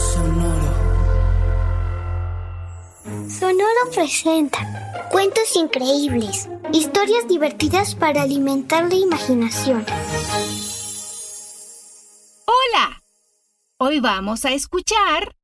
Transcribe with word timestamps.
Sonoro. 0.00 0.72
Sonoro 3.28 3.90
presenta 3.92 5.08
cuentos 5.10 5.54
increíbles, 5.56 6.48
historias 6.72 7.28
divertidas 7.28 7.94
para 7.94 8.22
alimentar 8.22 8.88
la 8.88 8.94
imaginación. 8.94 9.84
Hola, 12.46 13.02
hoy 13.76 14.00
vamos 14.00 14.46
a 14.46 14.52
escuchar 14.52 15.36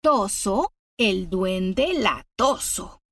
Toso, 0.00 0.72
el 0.96 1.28
duende 1.28 1.92
latoso. 1.92 3.02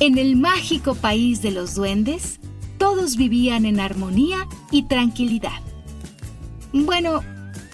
En 0.00 0.16
el 0.16 0.36
mágico 0.36 0.94
país 0.94 1.42
de 1.42 1.50
los 1.50 1.74
duendes, 1.74 2.40
todos 2.78 3.16
vivían 3.16 3.66
en 3.66 3.80
armonía 3.80 4.48
y 4.70 4.84
tranquilidad. 4.84 5.60
Bueno, 6.72 7.20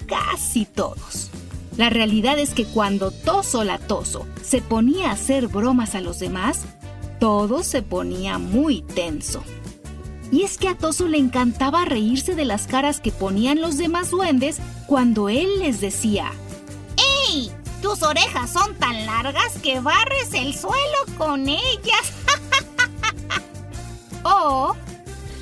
casi 0.09 0.65
todos. 0.65 1.31
La 1.77 1.91
realidad 1.91 2.39
es 2.41 2.55
que 2.55 2.65
cuando 2.65 3.13
Toso 3.13 3.63
Latoso 3.63 4.27
se 4.43 4.61
ponía 4.61 5.11
a 5.11 5.13
hacer 5.13 5.47
bromas 5.47 5.95
a 5.95 6.01
los 6.01 6.19
demás, 6.19 6.65
todo 7.21 7.63
se 7.63 7.83
ponía 7.83 8.39
muy 8.39 8.83
tenso. 8.83 9.45
Y 10.33 10.43
es 10.43 10.59
que 10.59 10.69
a 10.69 10.77
Toso 10.77 11.07
le 11.07 11.19
encantaba 11.19 11.85
reírse 11.85 12.35
de 12.35 12.45
las 12.45 12.67
caras 12.67 13.01
que 13.01 13.13
ponían 13.13 13.61
los 13.61 13.79
demás 13.79 14.11
duendes 14.11 14.59
cuando 14.87 15.29
él 15.29 15.61
les 15.61 15.81
decía, 15.81 16.33
¡Ey! 17.29 17.53
Tus 17.81 18.03
orejas 18.03 18.53
son 18.53 18.75
tan 18.75 19.07
largas 19.07 19.53
que 19.63 19.79
barres 19.79 20.33
el 20.33 20.55
suelo 20.55 20.99
con 21.17 21.49
ellas. 21.49 22.13
o 24.25 24.75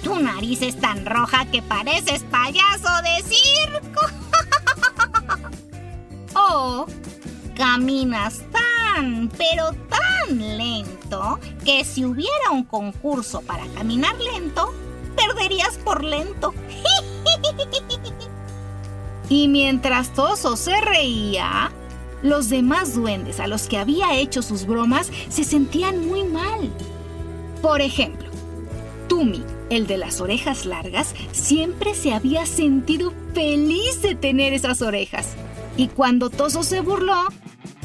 tu 0.03 0.21
nariz 0.21 0.61
es 0.61 0.79
tan 0.79 1.07
roja 1.07 1.47
que 1.47 1.63
pareces 1.63 2.25
payaso 2.25 2.91
de 3.03 3.23
circo. 3.23 4.16
O 6.37 6.87
caminas 7.57 8.43
tan, 8.53 9.31
pero 9.37 9.73
tan 9.89 10.57
lento 10.57 11.41
que 11.65 11.85
si 11.85 12.05
hubiera 12.05 12.51
un 12.53 12.65
concurso 12.65 13.41
para 13.43 13.67
caminar 13.69 14.15
lento, 14.35 14.73
perderías 15.17 15.79
por 15.79 16.05
lento. 16.05 16.55
y 19.29 19.49
mientras 19.49 20.13
Toso 20.13 20.57
se 20.57 20.81
reía, 20.81 21.73
los 22.23 22.49
demás 22.49 22.95
duendes 22.95 23.41
a 23.41 23.47
los 23.47 23.67
que 23.67 23.79
había 23.79 24.17
hecho 24.17 24.43
sus 24.43 24.67
bromas 24.67 25.11
se 25.29 25.45
sentían 25.45 26.07
muy 26.07 26.25
mal. 26.25 26.71
Por 27.63 27.81
ejemplo, 27.81 28.29
Tumi, 29.09 29.43
el 29.71 29.87
de 29.87 29.97
las 29.97 30.21
orejas 30.21 30.67
largas, 30.67 31.15
siempre 31.33 31.95
se 31.95 32.13
había 32.13 32.47
sentido 32.47 33.13
feliz 33.35 34.03
de 34.03 34.15
tener 34.15 34.53
esas 34.53 34.83
orejas. 34.83 35.37
Y 35.77 35.89
cuando 35.89 36.31
Toso 36.31 36.63
se 36.63 36.81
burló, 36.81 37.25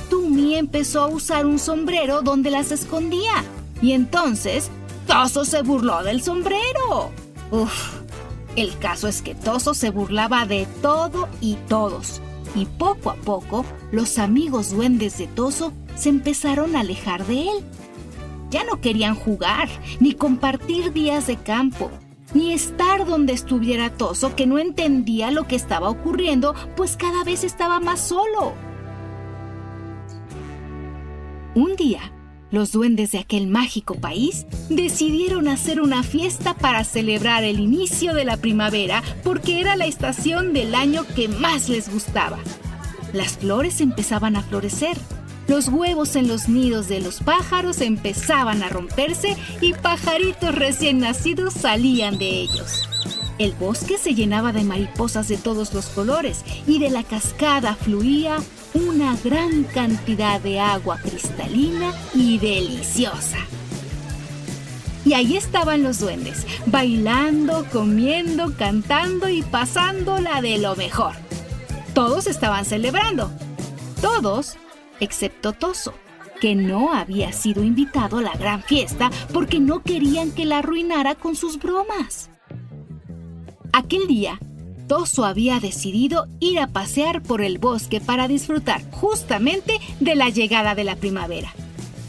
Tumi 0.09 0.55
empezó 0.55 1.03
a 1.03 1.07
usar 1.07 1.45
un 1.45 1.59
sombrero 1.59 2.21
donde 2.21 2.51
las 2.51 2.71
escondía. 2.71 3.43
Y 3.81 3.93
entonces, 3.93 4.69
Toso 5.07 5.45
se 5.45 5.61
burló 5.61 6.03
del 6.03 6.21
sombrero. 6.21 7.11
Uf, 7.51 8.01
el 8.55 8.77
caso 8.79 9.07
es 9.07 9.21
que 9.21 9.35
Toso 9.35 9.73
se 9.73 9.89
burlaba 9.89 10.45
de 10.45 10.67
todo 10.81 11.27
y 11.41 11.55
todos. 11.67 12.21
Y 12.55 12.65
poco 12.65 13.09
a 13.09 13.15
poco, 13.15 13.65
los 13.91 14.17
amigos 14.17 14.71
duendes 14.71 15.17
de 15.17 15.27
Toso 15.27 15.73
se 15.95 16.09
empezaron 16.09 16.75
a 16.75 16.81
alejar 16.81 17.25
de 17.25 17.43
él. 17.43 17.63
Ya 18.49 18.63
no 18.65 18.81
querían 18.81 19.15
jugar, 19.15 19.69
ni 20.01 20.13
compartir 20.13 20.91
días 20.91 21.27
de 21.27 21.37
campo, 21.37 21.89
ni 22.33 22.53
estar 22.53 23.05
donde 23.05 23.33
estuviera 23.33 23.89
Toso, 23.89 24.35
que 24.35 24.47
no 24.47 24.59
entendía 24.59 25.31
lo 25.31 25.47
que 25.47 25.55
estaba 25.55 25.89
ocurriendo, 25.89 26.55
pues 26.75 26.97
cada 26.97 27.23
vez 27.23 27.43
estaba 27.43 27.79
más 27.79 28.07
solo. 28.07 28.53
Un 31.53 31.75
día, 31.75 32.13
los 32.51 32.71
duendes 32.71 33.11
de 33.11 33.19
aquel 33.19 33.47
mágico 33.47 33.95
país 33.95 34.45
decidieron 34.69 35.47
hacer 35.47 35.81
una 35.81 36.03
fiesta 36.03 36.53
para 36.53 36.83
celebrar 36.83 37.43
el 37.43 37.59
inicio 37.59 38.13
de 38.13 38.25
la 38.25 38.37
primavera 38.37 39.03
porque 39.23 39.59
era 39.59 39.75
la 39.75 39.85
estación 39.85 40.53
del 40.53 40.75
año 40.75 41.05
que 41.15 41.27
más 41.27 41.69
les 41.69 41.91
gustaba. 41.91 42.39
Las 43.13 43.37
flores 43.37 43.81
empezaban 43.81 44.35
a 44.35 44.43
florecer 44.43 44.97
los 45.51 45.67
huevos 45.67 46.15
en 46.15 46.29
los 46.29 46.47
nidos 46.47 46.87
de 46.87 47.01
los 47.01 47.19
pájaros 47.19 47.81
empezaban 47.81 48.63
a 48.63 48.69
romperse 48.69 49.35
y 49.59 49.73
pajaritos 49.73 50.55
recién 50.55 50.99
nacidos 50.99 51.53
salían 51.53 52.17
de 52.17 52.29
ellos. 52.29 52.87
El 53.37 53.51
bosque 53.55 53.97
se 53.97 54.15
llenaba 54.15 54.53
de 54.53 54.63
mariposas 54.63 55.27
de 55.27 55.35
todos 55.35 55.73
los 55.73 55.87
colores 55.87 56.45
y 56.65 56.79
de 56.79 56.89
la 56.89 57.03
cascada 57.03 57.75
fluía 57.75 58.37
una 58.73 59.17
gran 59.25 59.65
cantidad 59.65 60.39
de 60.39 60.61
agua 60.61 60.97
cristalina 61.01 61.91
y 62.13 62.37
deliciosa. 62.37 63.39
Y 65.03 65.15
ahí 65.15 65.35
estaban 65.35 65.83
los 65.83 65.99
duendes, 65.99 66.47
bailando, 66.67 67.65
comiendo, 67.73 68.55
cantando 68.55 69.27
y 69.27 69.41
pasándola 69.41 70.41
de 70.41 70.59
lo 70.59 70.77
mejor. 70.77 71.15
Todos 71.93 72.27
estaban 72.27 72.63
celebrando. 72.63 73.29
Todos 73.99 74.55
excepto 75.01 75.51
Toso, 75.51 75.93
que 76.39 76.55
no 76.55 76.93
había 76.93 77.33
sido 77.33 77.63
invitado 77.63 78.17
a 78.17 78.21
la 78.21 78.33
gran 78.33 78.63
fiesta 78.63 79.11
porque 79.33 79.59
no 79.59 79.83
querían 79.83 80.31
que 80.31 80.45
la 80.45 80.59
arruinara 80.59 81.15
con 81.15 81.35
sus 81.35 81.59
bromas. 81.59 82.29
Aquel 83.73 84.07
día, 84.07 84.39
Toso 84.87 85.23
había 85.23 85.59
decidido 85.59 86.27
ir 86.39 86.59
a 86.59 86.67
pasear 86.67 87.21
por 87.21 87.41
el 87.41 87.59
bosque 87.59 88.01
para 88.01 88.27
disfrutar 88.27 88.81
justamente 88.91 89.79
de 89.99 90.15
la 90.15 90.29
llegada 90.29 90.75
de 90.75 90.83
la 90.83 90.95
primavera. 90.95 91.53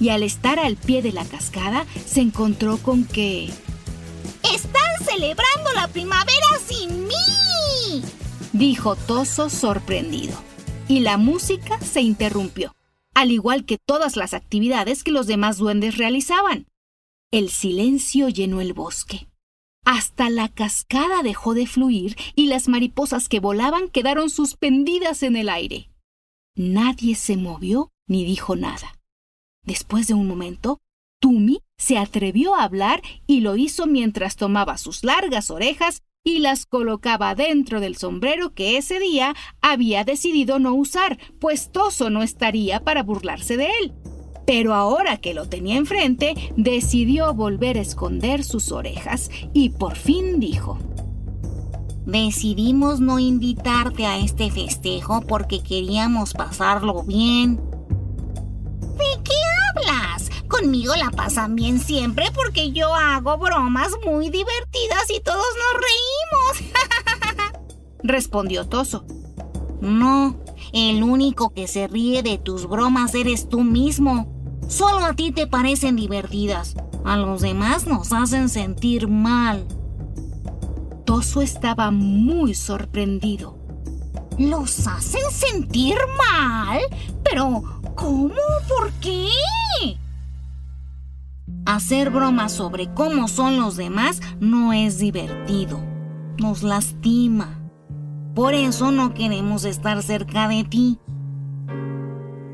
Y 0.00 0.08
al 0.08 0.22
estar 0.22 0.58
al 0.58 0.76
pie 0.76 1.02
de 1.02 1.12
la 1.12 1.24
cascada, 1.24 1.86
se 2.06 2.22
encontró 2.22 2.78
con 2.78 3.04
que... 3.04 3.50
¡Están 4.42 5.04
celebrando 5.04 5.72
la 5.74 5.88
primavera 5.88 6.48
sin 6.66 7.06
mí! 7.06 8.02
dijo 8.52 8.96
Toso 8.96 9.48
sorprendido. 9.48 10.36
Y 10.88 11.00
la 11.00 11.18
música 11.18 11.78
se 11.80 12.00
interrumpió 12.00 12.72
al 13.14 13.30
igual 13.30 13.64
que 13.64 13.78
todas 13.78 14.16
las 14.16 14.34
actividades 14.34 15.04
que 15.04 15.10
los 15.10 15.26
demás 15.26 15.58
duendes 15.58 15.98
realizaban. 15.98 16.66
El 17.30 17.50
silencio 17.50 18.28
llenó 18.28 18.60
el 18.60 18.72
bosque. 18.72 19.28
Hasta 19.84 20.30
la 20.30 20.48
cascada 20.48 21.22
dejó 21.22 21.54
de 21.54 21.66
fluir 21.66 22.16
y 22.36 22.46
las 22.46 22.68
mariposas 22.68 23.28
que 23.28 23.40
volaban 23.40 23.88
quedaron 23.88 24.30
suspendidas 24.30 25.22
en 25.22 25.36
el 25.36 25.48
aire. 25.48 25.90
Nadie 26.54 27.14
se 27.14 27.36
movió 27.36 27.90
ni 28.06 28.24
dijo 28.24 28.56
nada. 28.56 28.98
Después 29.64 30.06
de 30.06 30.14
un 30.14 30.26
momento, 30.26 30.80
Tumi 31.20 31.60
se 31.78 31.98
atrevió 31.98 32.54
a 32.54 32.64
hablar 32.64 33.02
y 33.26 33.40
lo 33.40 33.56
hizo 33.56 33.86
mientras 33.86 34.36
tomaba 34.36 34.76
sus 34.76 35.04
largas 35.04 35.50
orejas 35.50 36.02
y 36.24 36.38
las 36.38 36.66
colocaba 36.66 37.34
dentro 37.34 37.80
del 37.80 37.96
sombrero 37.96 38.54
que 38.54 38.76
ese 38.76 39.00
día 39.00 39.34
había 39.60 40.04
decidido 40.04 40.58
no 40.58 40.74
usar, 40.74 41.18
pues 41.40 41.70
Toso 41.72 42.10
no 42.10 42.22
estaría 42.22 42.80
para 42.80 43.02
burlarse 43.02 43.56
de 43.56 43.68
él. 43.82 43.92
Pero 44.46 44.74
ahora 44.74 45.16
que 45.18 45.34
lo 45.34 45.48
tenía 45.48 45.76
enfrente, 45.76 46.34
decidió 46.56 47.32
volver 47.34 47.76
a 47.78 47.80
esconder 47.80 48.44
sus 48.44 48.72
orejas 48.72 49.30
y 49.52 49.70
por 49.70 49.96
fin 49.96 50.40
dijo, 50.40 50.78
Decidimos 52.06 52.98
no 52.98 53.20
invitarte 53.20 54.06
a 54.06 54.18
este 54.18 54.50
festejo 54.50 55.20
porque 55.20 55.62
queríamos 55.62 56.32
pasarlo 56.34 57.04
bien. 57.04 57.60
Conmigo 60.62 60.94
la 60.94 61.10
pasan 61.10 61.56
bien 61.56 61.80
siempre 61.80 62.26
porque 62.32 62.70
yo 62.70 62.94
hago 62.94 63.36
bromas 63.36 63.90
muy 64.06 64.30
divertidas 64.30 65.10
y 65.10 65.20
todos 65.20 65.44
nos 65.58 66.62
reímos. 66.62 67.62
Respondió 68.04 68.68
Toso. 68.68 69.04
No, 69.80 70.36
el 70.72 71.02
único 71.02 71.52
que 71.52 71.66
se 71.66 71.88
ríe 71.88 72.22
de 72.22 72.38
tus 72.38 72.68
bromas 72.68 73.12
eres 73.16 73.48
tú 73.48 73.62
mismo. 73.62 74.60
Solo 74.68 75.04
a 75.04 75.14
ti 75.14 75.32
te 75.32 75.48
parecen 75.48 75.96
divertidas. 75.96 76.76
A 77.04 77.16
los 77.16 77.40
demás 77.40 77.88
nos 77.88 78.12
hacen 78.12 78.48
sentir 78.48 79.08
mal. 79.08 79.66
Toso 81.04 81.42
estaba 81.42 81.90
muy 81.90 82.54
sorprendido. 82.54 83.58
¿Los 84.38 84.86
hacen 84.86 85.28
sentir 85.32 85.96
mal? 86.16 86.78
Pero, 87.24 87.64
¿cómo? 87.96 88.30
¿Por 88.68 88.92
qué? 89.00 89.26
Hacer 91.72 92.10
bromas 92.10 92.52
sobre 92.52 92.92
cómo 92.92 93.28
son 93.28 93.56
los 93.56 93.78
demás 93.78 94.20
no 94.40 94.74
es 94.74 94.98
divertido. 94.98 95.82
Nos 96.36 96.62
lastima. 96.62 97.62
Por 98.34 98.52
eso 98.52 98.92
no 98.92 99.14
queremos 99.14 99.64
estar 99.64 100.02
cerca 100.02 100.48
de 100.48 100.64
ti. 100.64 100.98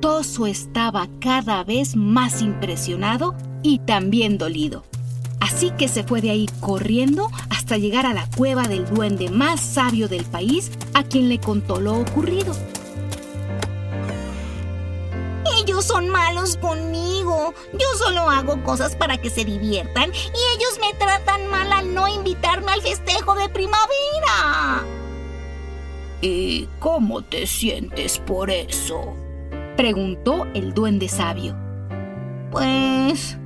Toso 0.00 0.46
estaba 0.46 1.08
cada 1.18 1.64
vez 1.64 1.96
más 1.96 2.42
impresionado 2.42 3.34
y 3.64 3.80
también 3.80 4.38
dolido. 4.38 4.84
Así 5.40 5.72
que 5.72 5.88
se 5.88 6.04
fue 6.04 6.20
de 6.20 6.30
ahí 6.30 6.46
corriendo 6.60 7.28
hasta 7.50 7.76
llegar 7.76 8.06
a 8.06 8.14
la 8.14 8.30
cueva 8.36 8.68
del 8.68 8.86
duende 8.86 9.30
más 9.32 9.58
sabio 9.58 10.06
del 10.06 10.26
país, 10.26 10.70
a 10.94 11.02
quien 11.02 11.28
le 11.28 11.40
contó 11.40 11.80
lo 11.80 11.98
ocurrido. 11.98 12.54
Ellos 15.60 15.84
son 15.84 16.08
malos 16.08 16.56
conmigo. 16.58 17.17
Yo 17.72 17.86
solo 17.98 18.28
hago 18.30 18.62
cosas 18.62 18.96
para 18.96 19.18
que 19.18 19.30
se 19.30 19.44
diviertan 19.44 20.10
y 20.12 20.56
ellos 20.56 20.78
me 20.80 20.94
tratan 20.98 21.48
mal 21.48 21.72
al 21.72 21.94
no 21.94 22.08
invitarme 22.08 22.72
al 22.72 22.82
festejo 22.82 23.34
de 23.34 23.48
primavera. 23.48 24.84
¿Y 26.20 26.68
cómo 26.80 27.22
te 27.22 27.46
sientes 27.46 28.18
por 28.18 28.50
eso? 28.50 29.14
Preguntó 29.76 30.46
el 30.54 30.74
duende 30.74 31.08
sabio. 31.08 31.56
Pues... 32.50 33.36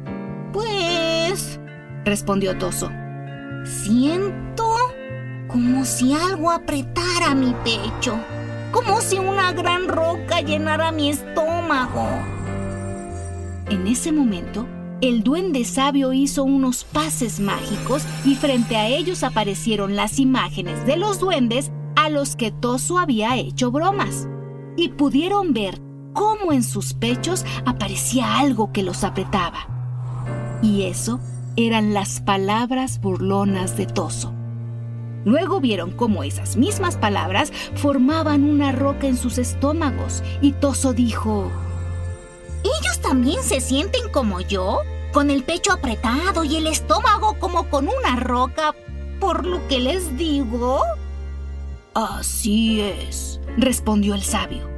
Pues... 0.52 1.60
Respondió 2.04 2.56
Toso. 2.56 2.90
Siento 3.64 4.76
como 5.48 5.84
si 5.84 6.14
algo 6.14 6.50
apretara 6.50 7.34
mi 7.34 7.54
pecho, 7.62 8.16
como 8.72 9.00
si 9.02 9.18
una 9.18 9.52
gran 9.52 9.86
roca 9.86 10.40
llenara 10.40 10.90
mi 10.90 11.10
estómago. 11.10 12.08
En 13.72 13.86
ese 13.86 14.12
momento, 14.12 14.66
el 15.00 15.22
duende 15.22 15.64
sabio 15.64 16.12
hizo 16.12 16.44
unos 16.44 16.84
pases 16.84 17.40
mágicos 17.40 18.04
y 18.22 18.34
frente 18.34 18.76
a 18.76 18.86
ellos 18.86 19.22
aparecieron 19.22 19.96
las 19.96 20.18
imágenes 20.18 20.84
de 20.84 20.98
los 20.98 21.18
duendes 21.20 21.72
a 21.96 22.10
los 22.10 22.36
que 22.36 22.50
Toso 22.50 22.98
había 22.98 23.38
hecho 23.38 23.70
bromas. 23.70 24.28
Y 24.76 24.90
pudieron 24.90 25.54
ver 25.54 25.80
cómo 26.12 26.52
en 26.52 26.64
sus 26.64 26.92
pechos 26.92 27.46
aparecía 27.64 28.38
algo 28.40 28.72
que 28.72 28.82
los 28.82 29.04
apretaba. 29.04 30.60
Y 30.60 30.82
eso 30.82 31.18
eran 31.56 31.94
las 31.94 32.20
palabras 32.20 33.00
burlonas 33.00 33.74
de 33.78 33.86
Toso. 33.86 34.34
Luego 35.24 35.62
vieron 35.62 35.92
cómo 35.92 36.24
esas 36.24 36.58
mismas 36.58 36.98
palabras 36.98 37.50
formaban 37.76 38.44
una 38.44 38.70
roca 38.70 39.06
en 39.06 39.16
sus 39.16 39.38
estómagos 39.38 40.22
y 40.42 40.52
Toso 40.52 40.92
dijo, 40.92 41.50
¿Ellos 41.50 41.71
también 43.02 43.42
se 43.42 43.60
sienten 43.60 44.08
como 44.10 44.40
yo? 44.40 44.80
Con 45.12 45.30
el 45.30 45.42
pecho 45.42 45.72
apretado 45.72 46.44
y 46.44 46.56
el 46.56 46.66
estómago 46.66 47.36
como 47.38 47.68
con 47.68 47.88
una 47.88 48.16
roca, 48.16 48.74
por 49.20 49.44
lo 49.44 49.66
que 49.68 49.80
les 49.80 50.16
digo. 50.16 50.80
Así 51.94 52.80
es, 52.80 53.38
respondió 53.58 54.14
el 54.14 54.22
sabio. 54.22 54.72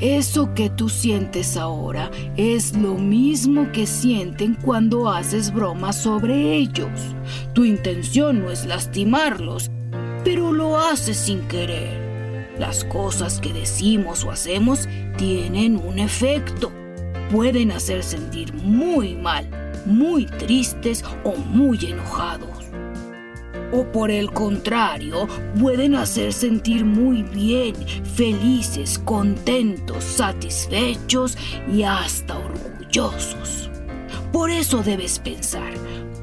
Eso 0.00 0.54
que 0.54 0.70
tú 0.70 0.88
sientes 0.88 1.56
ahora 1.56 2.12
es 2.36 2.76
lo 2.76 2.94
mismo 2.94 3.72
que 3.72 3.84
sienten 3.84 4.54
cuando 4.54 5.10
haces 5.10 5.52
bromas 5.52 6.00
sobre 6.00 6.54
ellos. 6.54 7.16
Tu 7.52 7.64
intención 7.64 8.42
no 8.42 8.52
es 8.52 8.64
lastimarlos, 8.64 9.72
pero 10.22 10.52
lo 10.52 10.78
haces 10.78 11.16
sin 11.16 11.40
querer. 11.48 12.54
Las 12.60 12.84
cosas 12.84 13.40
que 13.40 13.52
decimos 13.52 14.22
o 14.24 14.30
hacemos 14.30 14.88
tienen 15.16 15.76
un 15.76 15.98
efecto. 15.98 16.70
Pueden 17.30 17.72
hacer 17.72 18.02
sentir 18.02 18.52
muy 18.54 19.14
mal, 19.14 19.48
muy 19.86 20.26
tristes 20.26 21.04
o 21.24 21.36
muy 21.36 21.78
enojados 21.84 22.58
o 23.72 23.84
por 23.84 24.10
el 24.10 24.30
contrario, 24.30 25.28
pueden 25.60 25.94
hacer 25.94 26.32
sentir 26.32 26.84
muy 26.84 27.22
bien, 27.22 27.74
felices, 28.14 28.98
contentos, 28.98 30.04
satisfechos 30.04 31.36
y 31.72 31.82
hasta 31.82 32.38
orgullosos. 32.38 33.70
Por 34.32 34.50
eso 34.50 34.82
debes 34.82 35.18
pensar, 35.18 35.72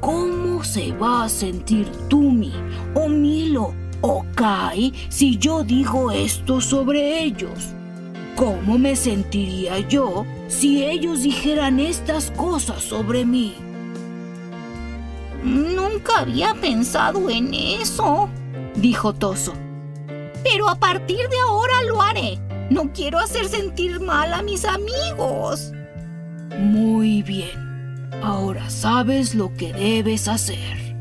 ¿cómo 0.00 0.64
se 0.64 0.92
va 0.92 1.24
a 1.24 1.28
sentir 1.28 1.86
Tumi 2.08 2.52
o 2.94 3.08
Milo 3.08 3.74
o 4.00 4.24
Kai 4.34 4.92
si 5.08 5.36
yo 5.36 5.62
digo 5.62 6.10
esto 6.10 6.60
sobre 6.60 7.22
ellos? 7.22 7.72
¿Cómo 8.34 8.76
me 8.76 8.94
sentiría 8.96 9.80
yo 9.88 10.26
si 10.48 10.84
ellos 10.84 11.22
dijeran 11.22 11.80
estas 11.80 12.30
cosas 12.30 12.82
sobre 12.82 13.24
mí? 13.24 13.54
Nunca 15.42 16.20
había 16.20 16.54
pensado 16.54 17.30
en 17.30 17.54
eso, 17.54 18.28
dijo 18.74 19.14
Toso. 19.14 19.52
Pero 20.42 20.68
a 20.68 20.76
partir 20.76 21.28
de 21.28 21.38
ahora 21.48 21.82
lo 21.88 22.02
haré. 22.02 22.38
No 22.70 22.92
quiero 22.92 23.18
hacer 23.18 23.48
sentir 23.48 24.00
mal 24.00 24.32
a 24.32 24.42
mis 24.42 24.64
amigos. 24.64 25.72
Muy 26.58 27.22
bien. 27.22 28.10
Ahora 28.22 28.70
sabes 28.70 29.34
lo 29.34 29.54
que 29.54 29.72
debes 29.72 30.26
hacer. 30.26 30.96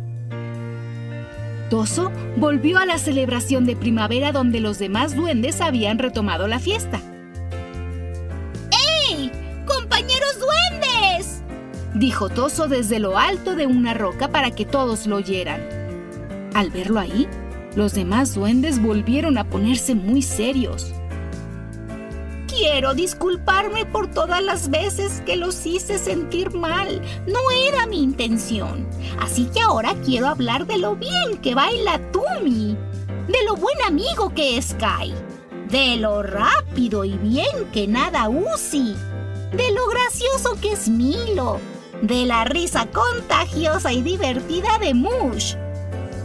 Toso 1.69 2.11
volvió 2.37 2.77
a 2.77 2.85
la 2.85 2.99
celebración 2.99 3.65
de 3.65 3.75
primavera 3.75 4.31
donde 4.31 4.59
los 4.59 4.77
demás 4.77 5.15
duendes 5.15 5.61
habían 5.61 5.97
retomado 5.97 6.47
la 6.47 6.59
fiesta. 6.59 7.01
Dijo 11.95 12.29
Toso 12.29 12.67
desde 12.67 12.99
lo 12.99 13.17
alto 13.17 13.55
de 13.55 13.67
una 13.67 13.93
roca 13.93 14.27
para 14.27 14.51
que 14.51 14.65
todos 14.65 15.07
lo 15.07 15.15
oyeran. 15.15 15.61
Al 16.53 16.69
verlo 16.69 16.99
ahí, 16.99 17.27
los 17.75 17.93
demás 17.93 18.35
duendes 18.35 18.81
volvieron 18.81 19.37
a 19.37 19.49
ponerse 19.49 19.95
muy 19.95 20.21
serios. 20.21 20.93
Quiero 22.47 22.93
disculparme 22.93 23.85
por 23.85 24.11
todas 24.11 24.41
las 24.41 24.69
veces 24.69 25.21
que 25.25 25.35
los 25.35 25.65
hice 25.65 25.97
sentir 25.97 26.53
mal. 26.53 27.01
No 27.27 27.39
era 27.67 27.85
mi 27.85 28.01
intención. 28.01 28.87
Así 29.19 29.45
que 29.45 29.61
ahora 29.61 29.93
quiero 30.05 30.27
hablar 30.27 30.65
de 30.65 30.77
lo 30.77 30.95
bien 30.95 31.37
que 31.41 31.55
baila 31.55 31.99
Tumi, 32.11 32.77
de 33.27 33.43
lo 33.45 33.55
buen 33.55 33.81
amigo 33.85 34.33
que 34.33 34.57
es 34.57 34.73
Kai, 34.75 35.13
de 35.69 35.97
lo 35.97 36.23
rápido 36.23 37.03
y 37.03 37.17
bien 37.17 37.65
que 37.73 37.87
nada 37.87 38.29
Uzi, 38.29 38.95
de 39.51 39.71
lo 39.71 39.87
gracioso 39.87 40.59
que 40.61 40.73
es 40.73 40.89
Milo, 40.89 41.59
de 42.01 42.25
la 42.25 42.43
risa 42.43 42.87
contagiosa 42.87 43.93
y 43.93 44.01
divertida 44.01 44.77
de 44.79 44.93
Mush. 44.93 45.55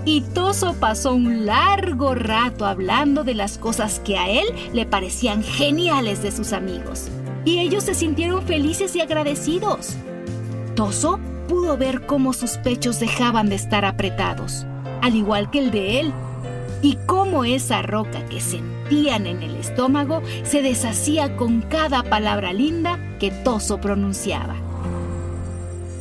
Y 0.04 0.22
Toso 0.22 0.74
pasó 0.74 1.14
un 1.14 1.44
largo 1.46 2.14
rato 2.14 2.64
hablando 2.64 3.22
de 3.22 3.34
las 3.34 3.58
cosas 3.58 4.00
que 4.00 4.16
a 4.16 4.28
él 4.28 4.46
le 4.72 4.86
parecían 4.86 5.42
geniales 5.42 6.22
de 6.22 6.32
sus 6.32 6.52
amigos. 6.52 7.08
Y 7.44 7.58
ellos 7.58 7.84
se 7.84 7.94
sintieron 7.94 8.42
felices 8.46 8.96
y 8.96 9.00
agradecidos. 9.00 9.94
Toso 10.74 11.20
pudo 11.48 11.76
ver 11.76 12.06
cómo 12.06 12.32
sus 12.32 12.52
pechos 12.52 13.00
dejaban 13.00 13.48
de 13.48 13.56
estar 13.56 13.84
apretados, 13.84 14.66
al 15.02 15.16
igual 15.16 15.50
que 15.50 15.58
el 15.58 15.70
de 15.70 16.00
él, 16.00 16.12
y 16.82 16.96
cómo 17.06 17.44
esa 17.44 17.82
roca 17.82 18.24
que 18.26 18.40
en 18.90 19.42
el 19.42 19.54
estómago 19.54 20.20
se 20.42 20.62
deshacía 20.62 21.37
con 21.37 21.62
cada 21.62 22.02
palabra 22.02 22.52
linda 22.52 22.99
que 23.20 23.30
Toso 23.30 23.80
pronunciaba. 23.80 24.56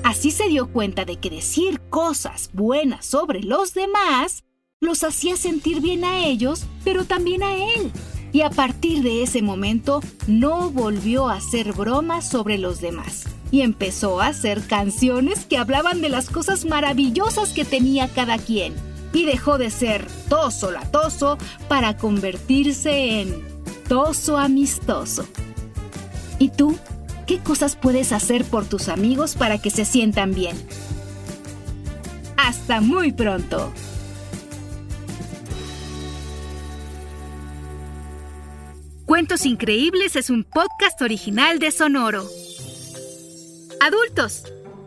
Así 0.04 0.32
se 0.32 0.48
dio 0.48 0.72
cuenta 0.72 1.06
de 1.06 1.18
que 1.18 1.30
decir 1.30 1.82
cosas 1.90 2.50
buenas 2.54 3.06
sobre 3.06 3.44
los 3.44 3.76
demás 3.76 4.44
los 4.82 5.04
hacía 5.04 5.38
sentir 5.38 5.82
bien 5.82 6.04
a 6.04 6.26
ellos, 6.26 6.66
pero 6.84 7.06
también 7.06 7.44
a 7.44 7.54
él. 7.54 7.92
Y 8.32 8.42
a 8.42 8.50
partir 8.50 9.04
de 9.04 9.22
ese 9.22 9.44
momento 9.44 10.02
no 10.28 10.72
volvió 10.72 11.28
a 11.28 11.36
hacer 11.36 11.74
bromas 11.74 12.28
sobre 12.28 12.58
los 12.58 12.82
demás. 12.82 13.26
Y 13.52 13.62
empezó 13.62 14.20
a 14.20 14.28
hacer 14.28 14.66
canciones 14.66 15.46
que 15.46 15.58
hablaban 15.58 16.02
de 16.02 16.10
las 16.10 16.30
cosas 16.30 16.66
maravillosas 16.66 17.50
que 17.50 17.66
tenía 17.66 18.08
cada 18.08 18.38
quien. 18.38 18.74
Y 19.14 19.26
dejó 19.26 19.58
de 19.58 19.70
ser 19.72 20.06
toso 20.30 20.72
latoso 20.72 21.38
para 21.68 21.98
convertirse 21.98 23.22
en 23.22 23.44
toso 23.88 24.38
amistoso. 24.38 25.26
¿Y 26.38 26.50
tú? 26.50 26.78
¿Qué 27.26 27.40
cosas 27.40 27.76
puedes 27.76 28.12
hacer 28.12 28.46
por 28.46 28.66
tus 28.66 28.88
amigos 28.88 29.36
para 29.36 29.60
que 29.60 29.70
se 29.70 29.86
sientan 29.86 30.34
bien? 30.34 30.58
Hasta 32.38 32.82
muy 32.82 33.12
pronto. 33.12 33.72
Cuentos 39.06 39.48
Increíbles 39.48 40.16
es 40.16 40.30
un 40.30 40.44
podcast 40.44 41.02
original 41.02 41.58
de 41.58 41.72
Sonoro. 41.72 42.28
Adultos, 43.82 44.44